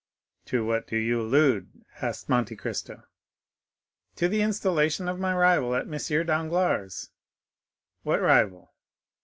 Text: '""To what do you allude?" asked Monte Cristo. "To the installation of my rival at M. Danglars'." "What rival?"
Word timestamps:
'""To 0.47 0.65
what 0.65 0.87
do 0.87 0.97
you 0.97 1.21
allude?" 1.21 1.85
asked 2.01 2.27
Monte 2.27 2.55
Cristo. 2.55 3.03
"To 4.15 4.27
the 4.27 4.41
installation 4.41 5.07
of 5.07 5.19
my 5.19 5.31
rival 5.31 5.75
at 5.75 5.85
M. 5.85 6.25
Danglars'." 6.25 7.11
"What 8.01 8.19
rival?" 8.19 8.73